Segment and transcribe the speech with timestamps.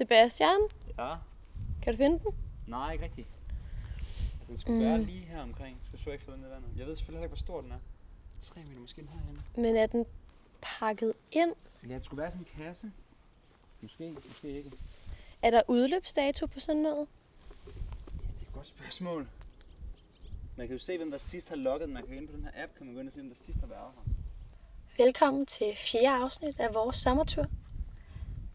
[0.00, 0.60] Sebastian,
[0.98, 1.14] Ja.
[1.82, 2.34] kan du finde den?
[2.66, 3.28] Nej, ikke rigtigt.
[4.38, 4.84] Altså, den skulle Mm.
[4.84, 5.76] være lige her omkring.
[5.76, 6.68] Jeg skal så ikke få den i vandet.
[6.76, 7.78] Jeg ved selvfølgelig ikke, hvor stor den er.
[8.40, 9.42] 3 meter måske den herhenne.
[9.56, 10.06] Men er den
[10.60, 11.54] pakket ind?
[11.88, 12.92] Ja, det skulle være sådan en kasse.
[13.80, 14.70] Måske, måske ikke.
[15.42, 17.08] Er der udløbsdato på sådan noget?
[17.66, 17.72] Det
[18.38, 19.28] er et godt spørgsmål.
[20.56, 21.94] Man kan jo se, hvem der sidst har logget den.
[21.94, 23.30] Man kan gå ind på den her app, kan man gå ind og se, hvem
[23.34, 24.12] der sidst har været her.
[25.04, 27.46] Velkommen til fjerde afsnit af vores sommertur.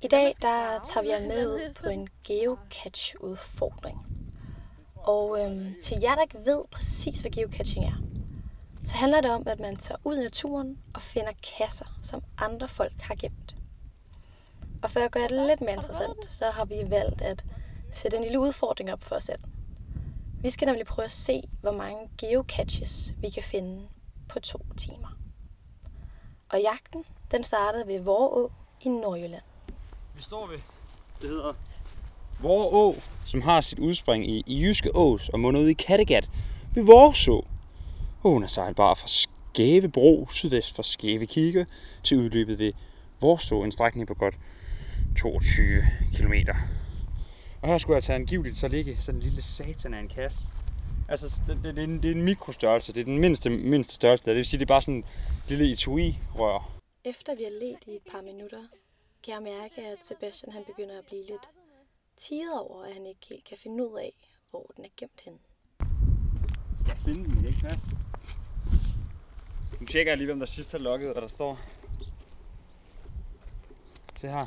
[0.02, 4.06] I dag der tager vi jer med ud på en geocache-udfordring.
[4.96, 8.02] Og øhm, til jer, der ikke ved præcis, hvad geocaching er,
[8.84, 12.68] så handler det om, at man tager ud i naturen og finder kasser, som andre
[12.68, 13.56] folk har gemt.
[14.84, 17.46] Og for at gøre det lidt mere interessant, så har vi valgt at
[17.92, 19.40] sætte en lille udfordring op for os selv.
[20.42, 23.88] Vi skal nemlig prøve at se, hvor mange geocaches vi kan finde
[24.28, 25.18] på to timer.
[26.50, 29.44] Og jagten, den startede ved Vorå i Nordjylland.
[30.16, 30.58] Vi står ved,
[31.22, 31.54] det hedder
[32.42, 36.30] Vore Å, som har sit udspring i, i Jyske Ås og munder ud i Kattegat
[36.76, 37.46] ved Voreså.
[38.24, 41.66] Åen er sejlbar fra Skæve Bro sydvest for Skæve Kigge
[42.04, 42.74] til udløbet ved
[43.22, 44.36] Voreså, en strækning på godt
[45.18, 46.34] 22 km.
[47.62, 50.40] Og her skulle jeg tage angiveligt så ligge sådan en lille satan af en kasse.
[51.10, 52.94] Altså, det, det, det, er en, det er en mikrostørrelse.
[52.94, 54.26] Det er den mindste, mindste størrelse.
[54.26, 55.06] Det vil sige, det er bare sådan en
[55.48, 56.72] lille etui-rør.
[57.04, 58.58] Efter vi har let i et par minutter,
[59.26, 61.50] kan jeg mærke, at Sebastian han begynder at blive lidt
[62.18, 64.14] tiret over, at han ikke helt kan finde ud af,
[64.50, 65.40] hvor den er gemt henne.
[66.80, 67.32] Skal jeg finde den?
[67.32, 67.82] Det er ikke plads.
[69.80, 71.60] Nu tjekker jeg lige, hvem der sidst har logget, og der står...
[74.18, 74.46] Se her.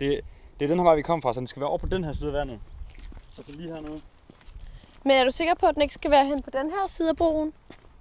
[0.00, 0.24] Det,
[0.58, 2.04] det er den her vej, vi kom fra, så den skal være over på den
[2.04, 2.60] her side af vandet.
[3.38, 4.02] Og så lige hernede.
[5.04, 7.08] Men er du sikker på, at den ikke skal være hen på den her side
[7.08, 7.52] af broen?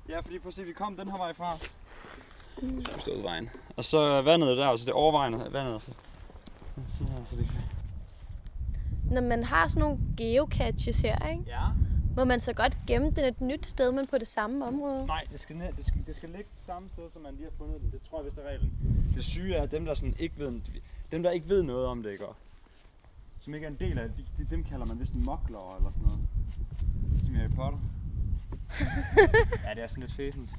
[0.10, 1.58] Ja, fordi prøv at se, vi kom den her vej fra.
[2.86, 3.50] Så stå ud vejen.
[3.76, 5.76] Og så er vandet der, og så det er overvejende vandet.
[5.76, 5.94] Og så,
[6.90, 7.62] så her, så det kan...
[9.12, 11.44] Når man har sådan nogle geocaches her, ikke?
[11.48, 11.68] Ja.
[12.16, 15.06] må man så godt gemme den et nyt sted, men på det samme område?
[15.06, 17.52] Nej, det skal, ned, det, skal, det skal ligge samme sted, som man lige har
[17.58, 17.92] fundet den.
[17.92, 18.74] Det tror jeg, vist er reglen.
[19.16, 20.62] Det syge er, at dem, der sådan ikke ved,
[21.12, 22.26] dem, der ikke ved noget om det, ikke?
[23.40, 25.76] Som ikke er en del af det, de, de, dem kalder man vist en mokler
[25.78, 26.20] eller sådan noget.
[27.26, 27.80] Som Harry Potter.
[29.66, 30.50] ja, det er sådan lidt fæsent.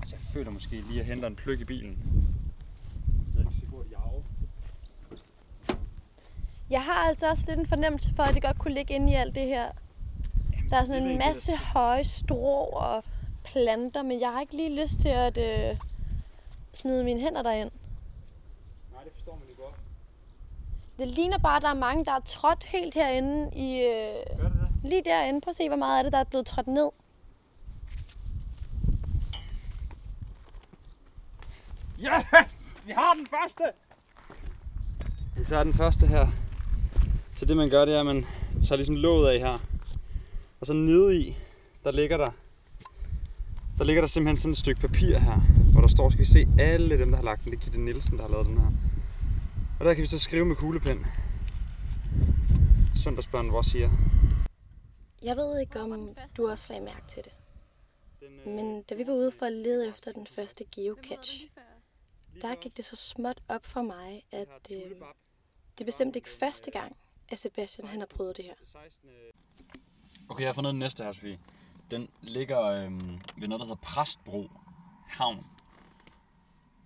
[0.00, 1.98] Altså, jeg føler måske lige, at jeg henter en pløk i bilen.
[3.32, 3.98] Så jeg kan se, hvor jeg
[6.72, 9.14] Jeg har altså også lidt en fornemmelse for, at det godt kunne ligge inde i
[9.14, 9.72] alt det her.
[10.70, 13.04] Der er sådan en masse høje strå og
[13.44, 15.76] planter, men jeg har ikke lige lyst til at øh,
[16.74, 17.70] smide mine hænder derind.
[18.92, 19.74] Nej, det forstår man jo godt.
[20.98, 23.80] Det ligner bare, at der er mange, der er trådt helt herinde i...
[23.80, 24.90] Øh, Gør det det?
[24.90, 25.40] lige derinde.
[25.40, 26.90] Prøv at se, hvor meget af det, der er blevet trådt ned.
[31.98, 32.76] Yes!
[32.86, 33.64] Vi har den første!
[35.44, 36.28] Så er den første her.
[37.42, 38.26] Så det man gør, det er, at man
[38.66, 39.58] tager ligesom låget af her.
[40.60, 41.36] Og så nede i,
[41.84, 42.30] der ligger der,
[43.78, 45.40] der ligger der simpelthen sådan et stykke papir her,
[45.72, 47.52] hvor der står, skal vi se alle dem, der har lagt den.
[47.52, 48.70] Det er Gitte Nielsen, der har lavet den her.
[49.80, 51.06] Og der kan vi så skrive med kuglepen.
[52.94, 53.90] Søndagsbørn, hvor siger.
[55.22, 57.32] Jeg ved ikke, om du også lagde mærke til det.
[58.22, 61.48] Øh, Men da vi var ude for at lede efter den første geocache,
[62.42, 64.76] der gik det så småt op for mig, at øh,
[65.78, 66.96] det er bestemt ikke første gang,
[67.32, 68.54] at Sebastian han har prøvet det her.
[70.28, 71.38] Okay, jeg har fundet den næste her, Sofie.
[71.90, 74.50] Den ligger øhm, ved noget, der hedder Præstbro
[75.08, 75.46] Havn.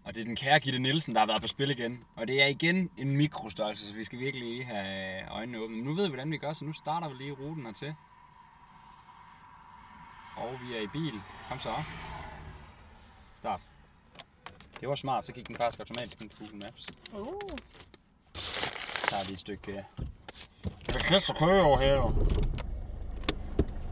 [0.05, 2.05] Og det er den kære Gitte Nielsen, der har været på spil igen.
[2.17, 5.77] Og det er igen en mikrostørrelse, så vi skal virkelig lige have øjnene åbne.
[5.77, 7.95] Men nu ved vi, hvordan vi gør, så nu starter vi lige ruten hertil.
[10.37, 11.21] Og vi er i bil.
[11.49, 11.75] Kom så.
[13.37, 13.61] Start.
[14.81, 16.87] Det var smart, så gik den faktisk automatisk ind på Google Maps.
[17.13, 17.27] Oh.
[18.35, 19.85] Så tager vi et stykke...
[20.97, 22.13] Det kæft at køre over her.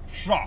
[0.08, 0.38] Så.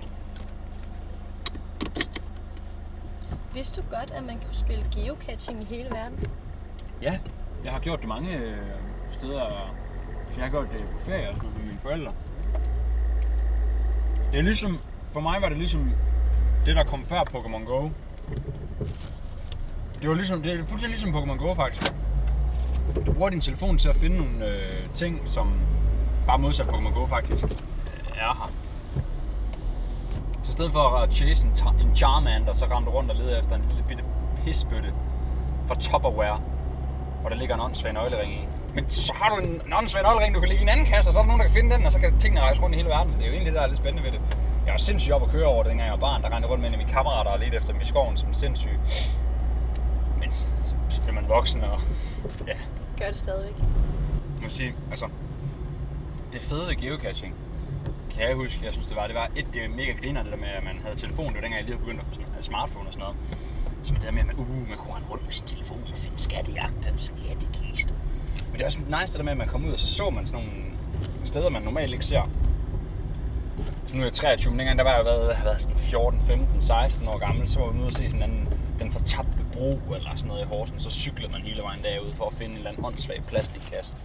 [3.53, 6.25] Vidste du godt, at man kan spille geocaching i hele verden?
[7.01, 7.19] Ja,
[7.63, 8.57] jeg har gjort det mange øh,
[9.11, 9.75] steder.
[10.31, 12.13] Så jeg har gjort det på ferie og sådan noget med mine forældre.
[14.31, 14.79] Det er ligesom,
[15.13, 15.91] for mig var det ligesom
[16.65, 17.89] det, der kom før Pokémon Go.
[20.01, 21.93] Det var ligesom, det er fuldstændig ligesom Pokémon Go faktisk.
[23.05, 25.53] Du bruger din telefon til at finde nogle øh, ting, som
[26.27, 27.51] bare modsat Pokémon Go faktisk øh,
[28.17, 28.51] er her.
[30.43, 31.53] Så i stedet for at chase en,
[31.87, 34.03] en Charmander, så rendte rundt og lede efter en lille bitte
[34.43, 34.93] pisbøtte
[35.67, 36.41] fra Tupperware,
[37.21, 38.47] hvor der ligger en åndssvag nøglering i.
[38.75, 41.09] Men så har du en, en åndssvag nøglering, du kan ligge i en anden kasse,
[41.09, 42.75] og så er der nogen, der kan finde den, og så kan tingene rejse rundt
[42.75, 43.11] i hele verden.
[43.11, 44.21] Så det er jo egentlig det, der er lidt spændende ved det.
[44.65, 46.23] Jeg var sindssygt op at køre over det, dengang jeg var barn.
[46.23, 48.33] Der rendte rundt med en af mine kammerater og ledte efter dem i skoven som
[48.33, 48.79] sindssyg.
[50.19, 50.45] Men så,
[50.89, 51.79] så bliver man voksen, og
[52.47, 52.53] ja,
[52.99, 53.55] Gør det stadigvæk.
[53.59, 55.07] Jeg må sige, altså,
[56.33, 57.35] det fede ved geocaching,
[58.11, 60.31] kan jeg huske, jeg synes det var, det var et, det er mega griner, det
[60.31, 62.13] der med, at man havde telefon, det var dengang jeg lige havde begyndt at få
[62.13, 63.17] sådan, smartphone og sådan noget.
[63.83, 65.97] Så det der med, at man, uh, man kunne rende rundt med sin telefon og
[65.97, 67.93] finde skattejagt, og kiste.
[68.45, 70.09] Men det er også nice det der med, at man kom ud, og så så
[70.09, 70.61] man sådan nogle
[71.23, 72.29] steder, man normalt ikke ser.
[73.87, 76.21] Så nu er jeg 23, men dengang der var jeg været, jeg været sådan 14,
[76.21, 78.47] 15, 16 år gammel, så var jeg ude og se sådan en
[78.79, 82.25] den fortabte bro eller sådan noget i Horsen, så cyklede man hele vejen derud for
[82.25, 83.95] at finde en eller anden åndssvag plastikkasse.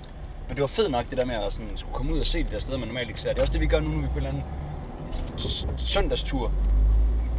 [0.53, 2.43] Men det var fedt nok det der med at sådan, skulle komme ud og se
[2.45, 3.29] de der steder, man normalt ikke ser.
[3.29, 6.53] Det er også det, vi gør nu, når vi er på en eller anden søndagstur.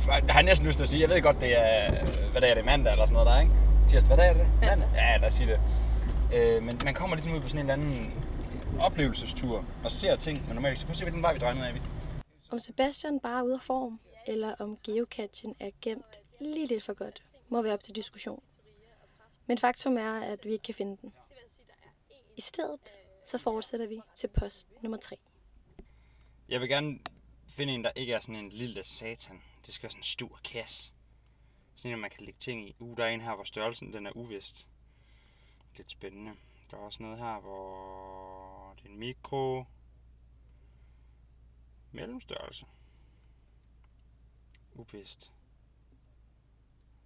[0.07, 2.55] Jeg har næsten lyst til at sige, jeg ved godt, det er, hvad dag er
[2.55, 3.53] det, mandag eller sådan noget der, ikke?
[3.87, 4.51] Tirsdag, hvad dag er det?
[4.61, 4.89] Mandag?
[4.95, 5.59] Ja, lad os sige det.
[6.35, 8.13] Øh, men man kommer ligesom ud på sådan en eller anden
[8.79, 10.85] oplevelsestur og ser ting, man normalt ikke ser.
[10.85, 11.81] Prøv at se, hvilken vej vi drejer ned af.
[12.51, 16.93] Om Sebastian bare er ude af form, eller om geocachen er gemt lige lidt for
[16.93, 18.43] godt, må være op til diskussion.
[19.47, 21.13] Men faktum er, at vi ikke kan finde den.
[22.37, 22.79] I stedet
[23.25, 25.17] så fortsætter vi til post nummer 3.
[26.49, 26.99] Jeg vil gerne
[27.47, 29.41] finde en, der ikke er sådan en lille satan.
[29.65, 30.93] Det skal være sådan en stor kasse.
[31.75, 32.75] Sådan en, man kan lægge ting i.
[32.79, 34.67] Uh, der er en her, hvor størrelsen den er uvist.
[35.77, 36.31] Lidt spændende.
[36.71, 39.63] Der er også noget her, hvor det er en mikro.
[41.91, 42.65] Mellemstørrelse.
[44.73, 45.31] Uvist.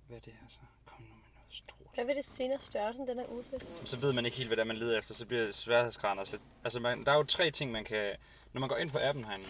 [0.08, 0.60] Hvad er det her så?
[0.86, 1.92] Kom nu med stort.
[1.94, 3.90] Hvad vil det når størrelsen den er uvist?
[3.90, 5.14] Så ved man ikke helt, hvad det er, man leder efter.
[5.14, 6.44] Så bliver sværhedsgraden også lidt...
[6.64, 8.16] Altså, man, der er jo tre ting, man kan...
[8.54, 9.48] Når man går ind på appen herinde,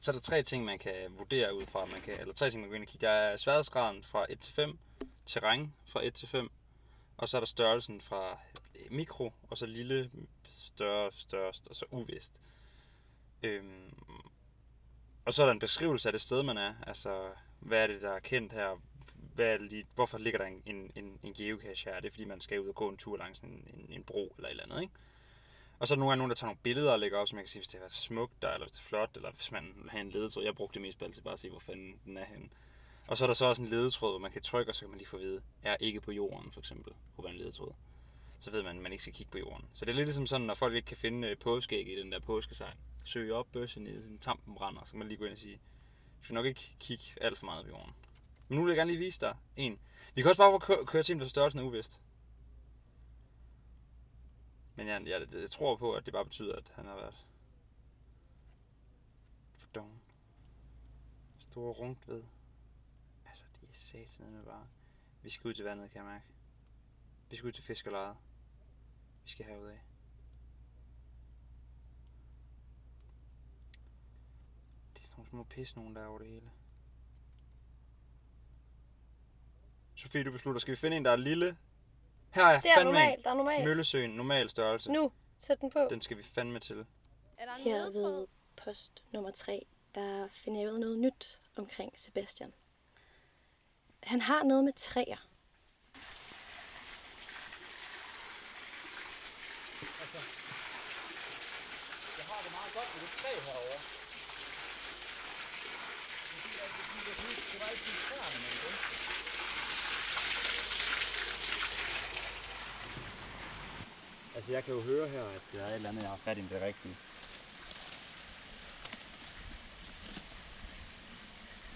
[0.00, 1.84] så er der tre ting, man kan vurdere ud fra.
[1.84, 3.06] Man kan, eller tre ting, man kan gå ind og kigge.
[3.06, 4.78] Der er sværhedsgraden fra 1 til 5,
[5.26, 6.50] terræn fra 1 til 5,
[7.16, 8.38] og så er der størrelsen fra
[8.90, 10.10] mikro, og så lille,
[10.48, 12.40] større, størst, og så uvist.
[13.42, 13.94] Øhm,
[15.24, 16.74] og så er der en beskrivelse af det sted, man er.
[16.86, 17.28] Altså,
[17.60, 18.80] hvad er det, der er kendt her?
[19.34, 22.00] Hvad lige, hvorfor ligger der en, en, en, en geocache her?
[22.00, 24.34] Det er fordi, man skal ud og gå en tur langs en, en, en bro
[24.36, 24.94] eller et eller andet, ikke?
[25.78, 27.34] Og så er der nogle gange nogen, der tager nogle billeder og lægger op, så
[27.34, 29.52] man kan se, hvis det er smukt der, eller hvis det er flot, eller hvis
[29.52, 30.44] man har en ledetråd.
[30.44, 32.48] Jeg brugte det mest altid bare at se, hvor fanden den er henne.
[33.06, 34.88] Og så er der så også en ledetråd, hvor man kan trykke, og så kan
[34.88, 37.72] man lige få at vide, er ikke på jorden, for eksempel, kunne være en ledetråd.
[38.40, 39.68] Så ved man, at man ikke skal kigge på jorden.
[39.72, 42.12] Så det er lidt ligesom sådan, når folk ikke kan finde øh, påskeæg i den
[42.12, 42.76] der påskesejl.
[43.04, 45.60] Søg op, bøsse ned, sådan tampen brænder, så kan man lige gå ind og sige,
[46.18, 47.92] du skal nok ikke kigge alt for meget på jorden.
[48.52, 49.80] Men nu vil jeg gerne lige vise dig en.
[50.14, 52.00] Vi kan også bare køre, køre til en, der størrelsen er uvist.
[54.74, 57.26] Men jeg, jeg, jeg tror på, at det bare betyder, at han har været
[59.56, 60.00] for doven.
[61.38, 62.22] Store rundt ved.
[63.26, 64.66] Altså, det er satan med bare.
[65.22, 66.26] Vi skal ud til vandet, kan jeg mærke.
[67.30, 68.16] Vi skal ud til fiskerlejet.
[69.24, 69.80] Vi skal herud af.
[74.94, 76.50] Det er sådan nogle små pis, nogen der er over det hele.
[80.02, 81.56] Sofie, du beslutter, skal vi finde en, der er lille?
[82.30, 83.24] Her er Det er fandme normalt, en.
[83.24, 83.64] der er normalt.
[83.64, 84.92] Møllesøen, normal størrelse.
[84.92, 85.86] Nu, sæt den på.
[85.90, 86.86] Den skal vi fandme til.
[87.38, 88.26] Er der en Her ved
[88.56, 92.52] post nummer 3, der finder jeg ud af noget nyt omkring Sebastian.
[94.02, 95.28] Han har noget med træer.
[102.18, 103.78] Jeg har det meget godt med det træ herovre.
[107.52, 108.74] Det var ikke træerne, men det.
[114.42, 116.38] Altså, jeg kan jo høre her, at der er et eller andet, jeg har fat
[116.38, 116.96] i det rigtige.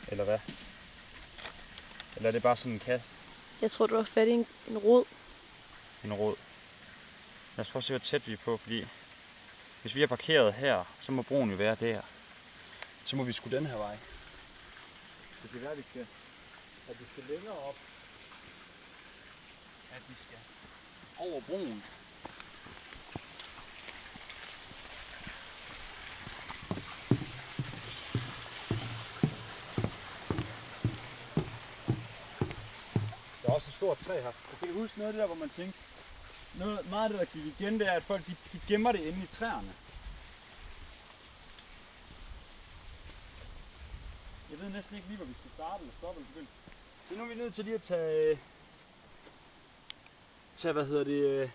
[0.08, 0.38] Eller hvad?
[2.16, 3.06] Eller er det bare sådan en kasse?
[3.62, 5.04] Jeg tror, du har fat i en, en rod.
[6.04, 6.36] en råd.
[7.56, 8.86] Lad os prøve at se, hvor tæt vi er på, fordi
[9.82, 12.02] hvis vi er parkeret her, så må broen jo være der.
[13.04, 13.96] Så må vi sgu den her vej.
[15.42, 16.06] Det kan være, at vi skal,
[16.88, 17.76] at vi skal længere op.
[19.92, 20.38] At vi skal
[21.18, 21.84] over broen.
[33.56, 34.32] Også et stort træ her.
[34.50, 35.78] Altså, jeg kan huske noget af det der, hvor man tænkte,
[36.54, 39.00] noget, meget af det, der gik igen, det er, at folk de, de gemmer det
[39.00, 39.72] inde i træerne.
[44.50, 46.50] Jeg ved næsten ikke lige, hvor vi skal starte eller stoppe eller begynde.
[47.08, 48.38] Så nu er vi nødt til lige at tage...
[50.56, 51.20] Tage, hvad hedder det...
[51.30, 51.50] øh,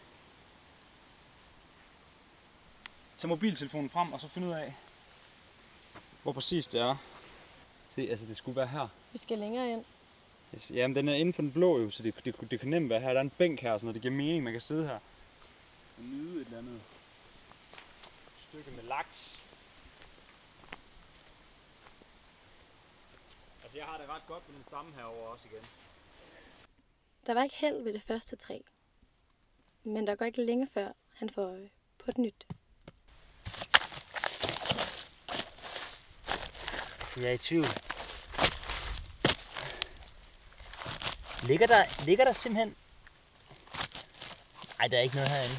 [3.18, 4.76] Tage mobiltelefonen frem, og så finde ud af,
[6.24, 6.96] hvor præcis det er.
[7.90, 8.88] Se, altså det skulle være her.
[9.12, 9.86] Vi skal længere ind.
[10.56, 10.72] Yes.
[10.72, 13.00] Jamen, den er inden for den blå jo, så det, det, det kan nemt være
[13.00, 13.10] her.
[13.10, 15.00] Der er en bænk her, så det giver mening, man kan sidde her.
[15.98, 16.82] Og nyde et eller andet
[18.50, 19.40] stykke med laks.
[23.64, 25.66] Altså, jeg har det ret godt med den stamme herover også igen.
[27.26, 28.60] Der var ikke held ved det første træ.
[29.84, 32.48] Men der går ikke længe før, han får øje på et nyt.
[37.14, 37.91] Så jeg er i tvivl.
[41.48, 42.76] Ligger der, ligger der simpelthen...
[44.78, 45.56] Nej, der er ikke noget herinde.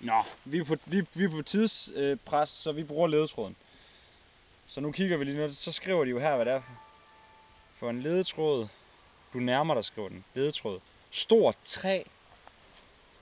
[0.00, 3.56] Nå, vi er på, vi, vi er på tidspres, så vi bruger ledetråden.
[4.66, 6.82] Så nu kigger vi lige nu, så skriver de jo her, hvad det er for.
[7.78, 8.68] For en ledetråd,
[9.32, 10.24] du nærmer dig, skriver den.
[10.34, 10.80] Ledetråd.
[11.10, 12.02] Stort træ.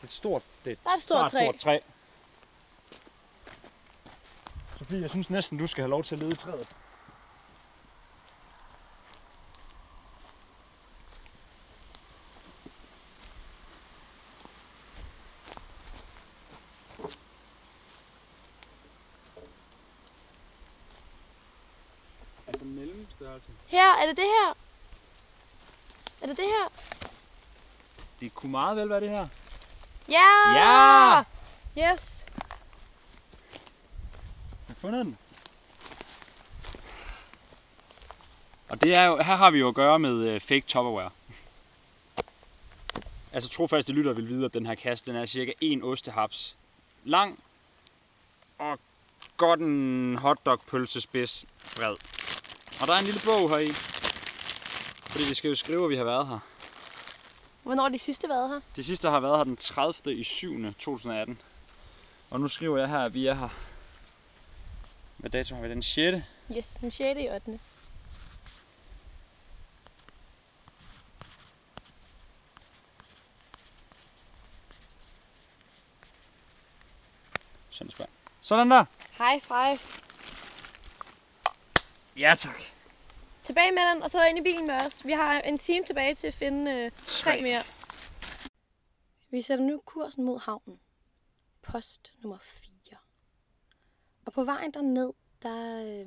[0.05, 1.45] Et stort, det er et, er stort træ.
[1.45, 1.79] stort træ.
[4.79, 6.69] Sofie, jeg synes næsten, du skal have lov til at lede træet.
[22.47, 23.51] Altså mellemstørrelse.
[23.67, 24.57] Her, er det det her?
[26.23, 26.69] Er det det her?
[28.21, 29.29] Det kunne meget vel være det her.
[30.09, 30.53] Ja!
[30.55, 31.23] Ja!
[31.79, 32.27] Yes!
[34.69, 35.19] Jeg har fundet den.
[38.69, 41.11] Og det er jo, her har vi jo at gøre med øh, fake Tupperware.
[43.33, 46.57] Altså trofaste lytter vil vide, at den her kasse den er cirka en ostehaps
[47.05, 47.39] lang
[48.59, 48.79] og
[49.37, 51.45] godt en hotdog-pølsespids
[51.77, 51.97] bred.
[52.81, 53.96] Og der er en lille bog heri.
[55.17, 56.39] Fordi vi skal jo skrive, at vi har været her.
[57.63, 58.61] Hvornår har de sidste været her?
[58.77, 60.15] De sidste har været her den 30.
[60.15, 60.73] i 7.
[60.73, 61.41] 2018.
[62.31, 63.49] Og nu skriver jeg her, at vi er her.
[65.17, 65.69] Hvad dato har vi?
[65.69, 66.17] Den 6.
[66.57, 67.21] Yes, den 6.
[67.21, 67.59] i 8.
[77.71, 78.07] Sådan der.
[78.41, 78.85] Sådan der.
[79.19, 79.79] High five.
[82.17, 82.76] Ja tak.
[83.47, 85.07] Tilbage med den, og så ind i bilen med os.
[85.07, 87.63] Vi har en time tilbage til at finde øh, tre mere.
[89.31, 90.81] Vi sætter nu kursen mod havnen.
[91.63, 92.71] Post nummer 4.
[94.25, 95.13] Og på vejen derned,
[95.43, 96.07] der øh,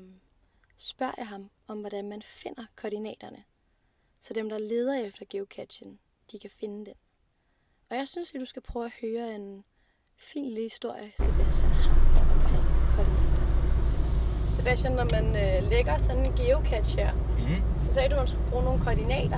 [0.77, 3.43] spørger jeg ham om, hvordan man finder koordinaterne.
[4.19, 5.99] Så dem, der leder efter geocachen,
[6.31, 6.95] de kan finde den.
[7.89, 9.63] Og jeg synes, at du skal prøve at høre en
[10.17, 11.78] fin lille historie, Sebastian.
[14.59, 17.61] Sebastian, når man øh, lægger sådan en geocache her, Mm.
[17.81, 19.37] så sagde du, at man skulle bruge nogle koordinater.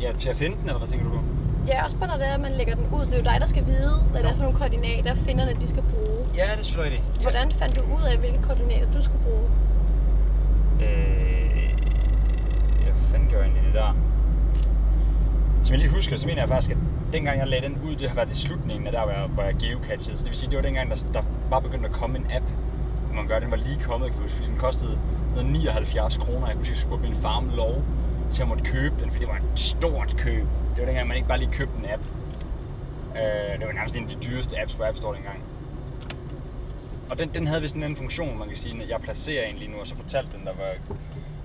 [0.00, 1.20] Ja, til at finde den, eller hvad tænker du på?
[1.66, 3.00] Ja, også bare når det er, at man lægger den ud.
[3.06, 5.66] Det er jo dig, der skal vide, hvad det er for nogle koordinater, finderne de
[5.66, 6.18] skal bruge.
[6.36, 7.22] Ja, det er selvfølgelig rigtigt.
[7.22, 9.48] Hvordan fandt du ud af, hvilke koordinater du skulle bruge?
[10.80, 11.68] Øh,
[12.86, 12.92] jeg
[13.28, 13.96] gjorde jeg egentlig det der?
[15.64, 16.76] Som jeg lige husker, så mener jeg faktisk, at
[17.12, 19.42] dengang jeg lagde den ud, det har været i slutningen af der, hvor jeg, hvor
[19.42, 20.16] jeg geocachede.
[20.16, 22.44] Så det vil sige, det var dengang, der, der var begyndt at komme en app,
[23.18, 23.40] man gøre.
[23.40, 24.98] den var lige kommet, kan jeg huske, fordi den kostede
[25.28, 26.46] sådan 79 kroner.
[26.46, 27.82] Jeg kunne sige, spurgte min far om lov
[28.30, 30.46] til at måtte købe den, fordi det var et stort køb.
[30.70, 32.02] Det var dengang, man ikke bare lige købte en app.
[33.16, 35.38] Øh, det var nærmest en af de dyreste apps på App Store dengang.
[37.10, 39.56] Og den, den havde vi sådan en funktion, man kan sige, at jeg placerer en
[39.56, 40.94] lige nu, og så fortalte den, der var,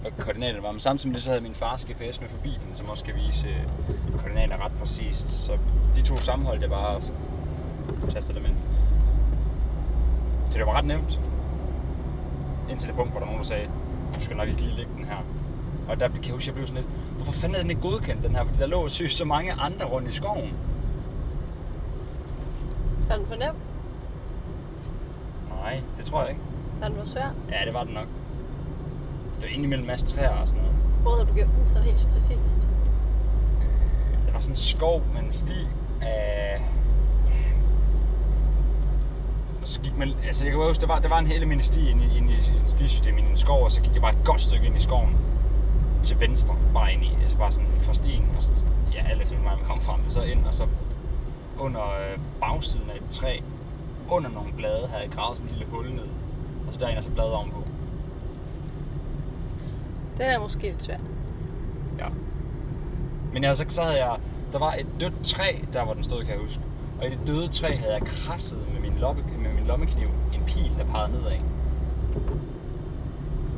[0.02, 0.72] hvad koordinaterne var.
[0.72, 3.14] Men samtidig med det, så havde min fars GPS med for bilen, som også kan
[3.16, 5.30] vise øh, koordinater ret præcist.
[5.30, 5.58] Så
[5.96, 7.12] de to sammenholdt jeg bare, og så
[8.10, 8.56] tastede dem ind.
[10.50, 11.20] Så det var ret nemt.
[12.70, 13.70] Indtil det punkt, hvor der var nogen, der sagde,
[14.16, 15.18] du skal nok ikke lige lægge den her.
[15.90, 18.24] Og der kan jeg huske, jeg blev sådan lidt, hvorfor fanden er den ikke godkendt,
[18.24, 18.44] den her?
[18.46, 20.54] Fordi der lå sygt så mange andre rundt i skoven.
[23.10, 23.56] Var den for nem?
[25.50, 26.42] Nej, det tror jeg ikke.
[26.80, 27.34] Var den for svær?
[27.52, 28.08] Ja, det var den nok.
[29.36, 30.78] Det var inde imellem en masse træer og sådan noget.
[31.02, 32.68] Hvor havde du gemt den, så det helt præcist?
[34.26, 35.68] Der var sådan en skov med en sti
[36.02, 36.62] af...
[39.64, 40.14] Og så gik man...
[40.26, 42.34] Altså, jeg kan huske, der var, der var en hel almindelig sti inde i, i
[42.34, 44.80] et stisystem i en skov, og så gik jeg bare et godt stykke ind i
[44.80, 45.18] skoven
[46.04, 49.36] til venstre, bare ind i, altså bare sådan for stien, og så, ja, alt efter
[49.36, 50.68] hvor man kom frem, så ind, og så
[51.60, 53.40] under øh, bagsiden af et træ,
[54.10, 56.08] under nogle blade, havde jeg gravet sådan en lille hul ned,
[56.68, 57.64] og så derind og så blade ovenpå.
[60.18, 60.98] Den er måske lidt svær.
[62.00, 62.08] Ja.
[63.34, 64.18] Men altså, så havde jeg...
[64.52, 66.62] Der var et dødt træ, der hvor den stod, kan jeg huske.
[67.00, 69.24] Og i det døde træ havde jeg krasset med min, loppe,
[69.64, 71.40] min lommekniv en pil, der pegede nedad.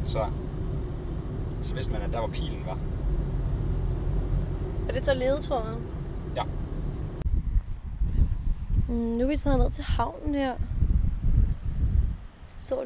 [0.06, 0.26] Så,
[1.62, 2.78] så vidste man, at der var pilen var.
[4.88, 5.84] Og det så ledetråden?
[6.36, 6.44] Ja.
[8.88, 10.56] Mm, nu er vi taget ned til havnen her.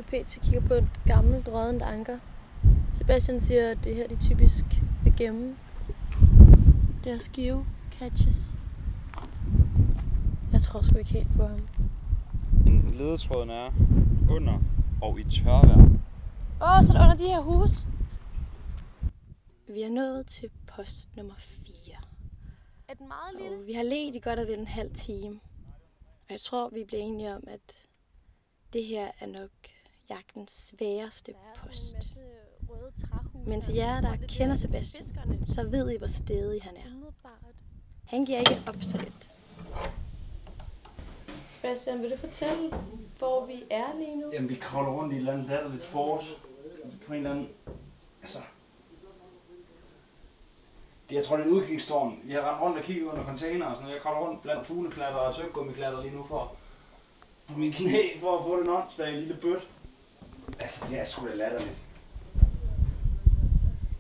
[0.09, 2.17] Pænt, så kigger på et gammelt rådent anker.
[2.93, 4.65] Sebastian siger, at det her de typisk
[5.03, 5.55] vil gemme
[7.03, 8.53] deres geocaches.
[10.53, 11.59] Jeg tror sgu ikke helt på ham.
[12.99, 13.71] Ledetråden er
[14.29, 14.59] under
[15.01, 15.79] og i tørvejr.
[16.61, 17.71] Åh, oh, så er det under de her hus.
[19.67, 21.73] Vi er nået til post nummer 4.
[22.87, 23.57] Er den meget lille?
[23.57, 25.39] Og vi har let i godt og vel en halv time.
[25.99, 27.75] Og jeg tror, vi bliver enige om, at
[28.73, 29.51] det her er nok
[30.09, 32.17] jagtens sværeste post.
[33.45, 37.11] Men til jer, der kender Sebastian, så ved I, hvor stedig han er.
[38.05, 39.31] Han giver ikke op så let.
[41.49, 42.73] Sebastian, vil du fortælle,
[43.17, 44.31] hvor vi er lige nu?
[44.33, 46.25] Jamen, vi kravler rundt i et eller andet latterligt fort.
[47.07, 47.49] På en eller anden...
[48.21, 48.39] Altså...
[51.09, 52.19] Det, jeg tror, det er en udkigstårn.
[52.23, 53.95] Vi har rendt rundt og kigget under container og sådan noget.
[53.95, 56.55] Jeg kravler rundt blandt fugleklatter og søgummiklatter lige nu for
[57.47, 59.67] på min knæ for at få den åndssvage lille bøt.
[60.59, 61.81] Altså, det er sgu da latterligt.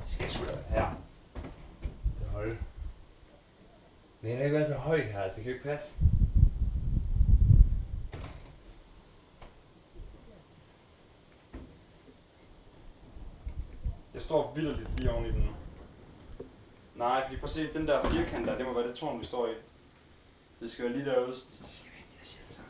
[0.01, 0.95] Det skal sgu da være her.
[2.19, 2.57] Det holde.
[4.21, 5.93] Men den er ikke så højt her, altså det kan jo ikke passe.
[14.19, 15.49] Jeg står vildt lige oven i den.
[16.95, 19.25] Nej, fordi prøv at se, den der firkant der, det må være det tårn, vi
[19.25, 19.51] står i.
[20.59, 21.27] Det skal være lige derude.
[21.27, 22.61] Det det skal være ikke, jeg siger så.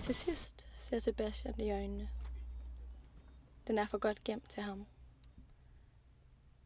[0.00, 2.08] Til sidst ser Sebastian i øjnene.
[3.66, 4.86] Den er for godt gemt til ham.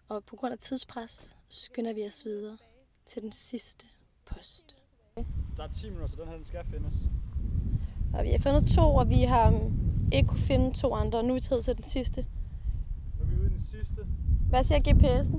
[0.09, 2.59] Og på grund af tidspres skynder vi os videre
[3.06, 3.87] til den sidste
[4.25, 4.76] post.
[5.56, 6.94] Der er 10 minutter, så den her den skal findes.
[8.14, 9.71] Og vi har fundet to, og vi har
[10.12, 12.26] ikke kunne finde to andre, og nu er vi taget til den sidste.
[13.19, 14.07] Nu er vi ude i den sidste.
[14.49, 15.38] Hvad siger GPS'en?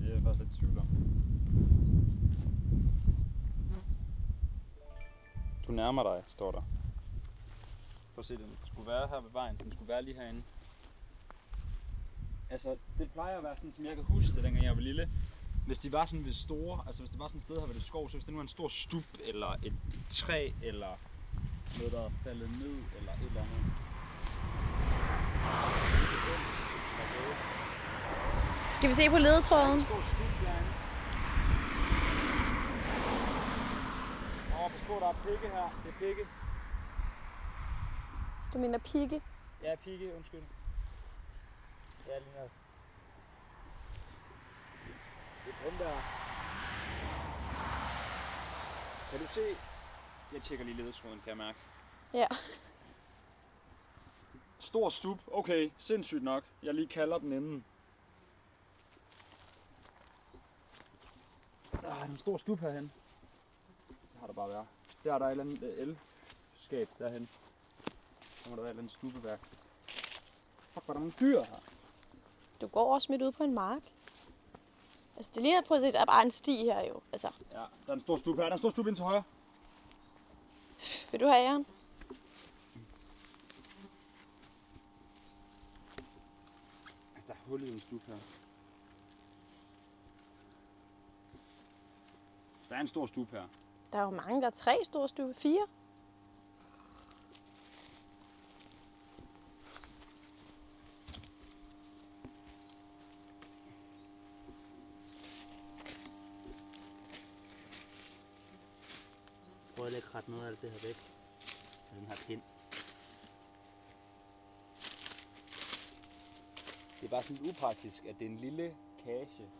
[0.00, 0.86] Det er jeg faktisk lidt i tvivl om.
[5.66, 6.60] Du nærmer dig, står der.
[8.14, 10.42] Prøv at se, den skulle være her ved vejen, så den skulle være lige herinde.
[12.50, 15.08] Altså, det plejer at være sådan, som jeg kan huske det, dengang jeg var lille.
[15.66, 17.74] Hvis de var sådan ved store, altså hvis det var sådan et sted her ved
[17.74, 19.72] det skov, så hvis det nu er en stor stup, eller et
[20.10, 20.98] træ, eller
[21.78, 23.85] noget, der er faldet ned, eller et eller andet.
[28.70, 29.78] Skal vi se på ledetråden?
[34.54, 35.70] Åh, pas på, der er pigge her.
[35.84, 36.26] Det er pigge.
[38.52, 39.22] Du mener pigge?
[39.62, 40.42] Ja, pigge, undskyld.
[42.08, 42.50] Ja, lige nok.
[45.46, 46.00] Det er der.
[49.10, 49.56] Kan du se?
[50.32, 51.58] Jeg tjekker lige ledetråden, kan jeg mærke.
[52.14, 52.26] Ja.
[54.58, 55.18] Stor stup.
[55.32, 56.44] Okay, sindssygt nok.
[56.62, 57.64] Jeg lige kalder den inden.
[61.82, 62.92] Der er en stor stup herhen.
[63.88, 64.66] Det har der bare været.
[65.04, 65.96] Der er der et eller andet øh,
[66.58, 67.28] elskab derhen.
[68.44, 69.40] Der må der være et eller andet stubeværk.
[70.72, 71.58] Fuck, hvor er der nogle dyr her.
[72.60, 73.82] Du går også midt ude på en mark.
[75.16, 77.00] Altså, det ligner på at se, der er bare en sti her jo.
[77.12, 78.42] Altså, Ja, der er en stor stup her.
[78.42, 79.22] Der er en stor stup ind til højre.
[81.10, 81.66] vil du have æren?
[87.16, 88.14] Altså, der er hul i en stup her.
[92.68, 93.48] Der er en stor stup her.
[93.92, 95.34] Der er jo mange, der er tre store stue.
[95.34, 95.66] Fire.
[109.76, 110.96] Prøv at lægge ret noget af alt det her væk.
[111.94, 112.55] Den her pind.
[117.06, 119.50] Det er bare sådan upraktisk, at det er en lille kage.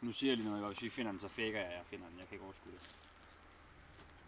[0.00, 1.86] Nu siger jeg lige noget, og hvis vi finder den, så faker jeg, at jeg
[1.86, 2.18] finder den.
[2.18, 2.80] Jeg kan ikke overskue det.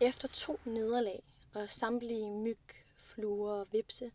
[0.01, 1.23] Efter to nederlag
[1.55, 2.59] og samtlige myg,
[2.97, 4.13] fluer og vipse,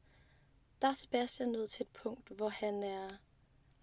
[0.82, 3.10] der er Sebastian nået til et punkt, hvor han er,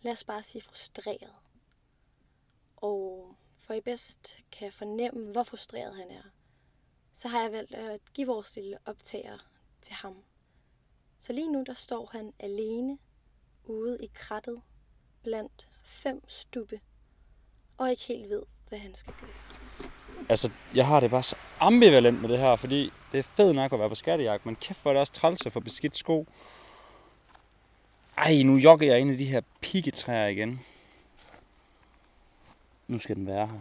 [0.03, 1.35] lad os bare sige, frustreret.
[2.77, 6.23] Og for I bedst kan fornemme, hvor frustreret han er,
[7.13, 9.39] så har jeg valgt at give vores lille optager
[9.83, 10.25] til ham.
[11.25, 12.99] Så lige nu, der står han alene
[13.65, 14.61] ude i krattet
[15.23, 16.81] blandt fem stubbe,
[17.79, 19.89] og ikke helt ved, hvad han skal gøre.
[20.29, 23.73] Altså, jeg har det bare så ambivalent med det her, fordi det er fedt nok
[23.73, 26.27] at være på skattejagt, men kæft hvor er det også træls at få beskidt sko.
[28.17, 30.61] Ej, nu jogger jeg ind i de her pikketræer igen.
[32.89, 33.61] Nu skal den være her.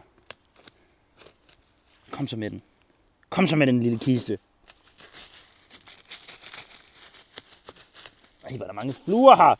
[2.11, 2.61] Kom så med den.
[3.29, 4.39] Kom så med den lille kiste.
[8.43, 9.55] Ej, hvor er der mange fluer her.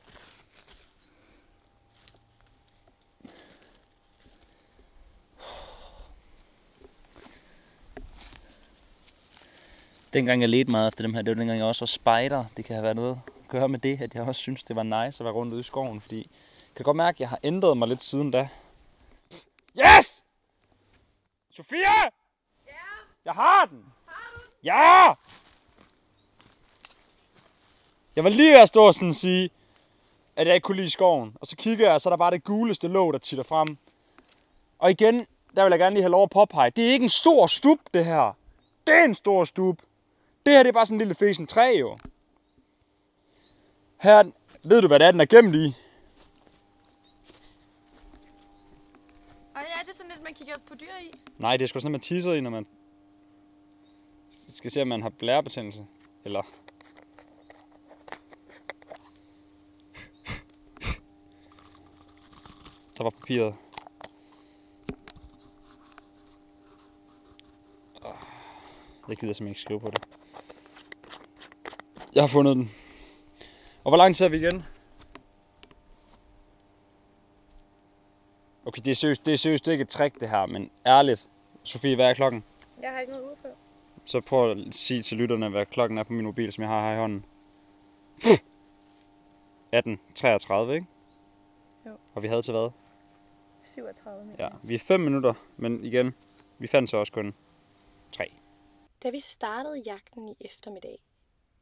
[10.14, 12.46] Dengang jeg ledte meget efter dem her, det var dengang jeg også var spider.
[12.58, 14.84] Det kan have været noget at gøre med det, at jeg også synes, det var
[14.84, 17.40] nice at være rundt ude i skoven, fordi jeg kan godt mærke, at jeg har
[17.44, 18.50] ændret mig lidt siden da.
[19.78, 20.24] Yes!
[21.52, 22.04] Sofia!
[22.68, 22.72] Ja?
[23.26, 23.86] Jeg har den!
[24.06, 24.42] Har du?
[24.64, 25.14] Ja!
[28.16, 29.50] Jeg var lige ved at stå og sådan sige,
[30.36, 31.38] at jeg ikke kunne lide skoven.
[31.42, 33.78] Og så kigger jeg, og så er der bare det guleste låg, der titter frem.
[34.80, 37.10] Og igen, der vil jeg gerne lige have lov at påpege, det er ikke en
[37.10, 38.38] stor stup, det her.
[38.88, 39.78] Det er en stor stup.
[40.46, 41.98] Det her, det er bare sådan en lille fesen træ, jo.
[44.02, 44.24] Her,
[44.64, 45.76] ved du, hvad det er, den er gemt i?
[49.56, 51.12] Og ja, det er sådan lidt, man kigger på dyr i.
[51.38, 52.68] Nej, det er sgu sådan, at man tisser i, når man
[54.56, 55.86] skal se, om man har blærebetændelse.
[56.26, 56.42] Eller...
[63.04, 63.56] Der var papiret.
[68.06, 68.12] Ah,
[69.10, 70.04] Jeg gider simpelthen ikke skrive på det.
[72.16, 72.72] Jeg har fundet den.
[73.84, 74.64] Og hvor lang tid er vi igen?
[78.66, 81.28] Okay, det er seriøst, det er seriøst ikke et trick det her, men ærligt.
[81.64, 82.44] Sofie, hvad er klokken?
[82.82, 83.48] Jeg har ikke noget på.
[84.06, 86.88] Så prøv at sige til lytterne, hvad klokken er på min mobil, som jeg har
[86.90, 87.26] her i hånden.
[89.76, 90.88] 18.33, ikke?
[91.86, 91.92] Jo.
[92.14, 92.70] Og vi havde til hvad?
[93.64, 94.46] 37 minutter.
[94.46, 96.16] Ja, vi er 5 minutter, men igen,
[96.58, 97.36] vi fandt så også kun
[98.12, 98.34] 3.
[99.04, 101.00] Da vi startede jagten i eftermiddag,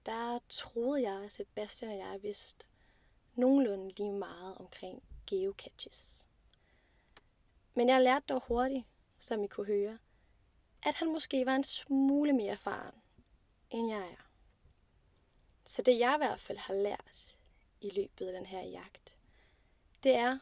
[0.06, 2.66] der troede jeg, at Sebastian og jeg vidste
[3.36, 6.28] nogenlunde lige meget omkring geocaches.
[7.74, 8.86] Men jeg lærte dog hurtigt,
[9.20, 9.98] som I kunne høre,
[10.84, 12.96] at han måske var en smule mere erfaren,
[13.70, 14.28] end jeg er.
[15.66, 17.38] Så det jeg i hvert fald har lært
[17.82, 19.18] i løbet af den her jagt,
[20.04, 20.40] det er,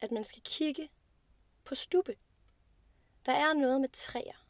[0.00, 0.90] at man skal kigge
[1.64, 2.16] på stubbe.
[3.26, 4.46] Der er noget med træer.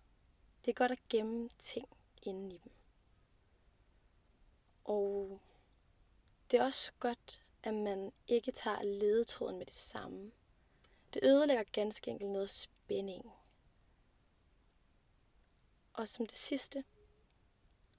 [0.64, 1.88] Det er godt at gemme ting
[2.22, 2.72] inde i dem.
[4.84, 5.40] Og
[6.50, 10.32] det er også godt, at man ikke tager ledetråden med det samme.
[11.14, 13.32] Det ødelægger ganske enkelt noget spænding.
[15.92, 16.84] Og som det sidste,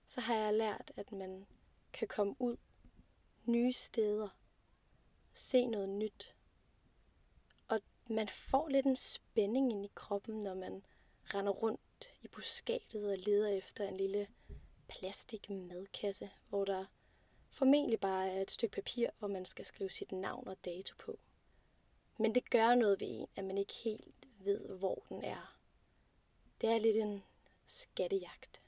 [0.08, 1.48] så har jeg lært, at man
[1.94, 2.58] kan komme ud
[3.46, 4.30] nye steder,
[5.34, 6.36] se noget nyt.
[8.12, 10.86] Man får lidt en spænding ind i kroppen, når man
[11.24, 14.28] render rundt i buskaget og leder efter en lille
[14.88, 16.86] plastik madkasse, hvor der
[17.50, 21.20] formentlig bare er et stykke papir, hvor man skal skrive sit navn og dato på.
[22.18, 25.60] Men det gør noget ved en, at man ikke helt ved, hvor den er.
[26.62, 27.24] Det er lidt en
[27.66, 28.62] skattejagt.